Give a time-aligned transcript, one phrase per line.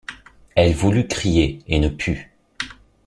[0.55, 2.31] Elle voulut crier, et ne put.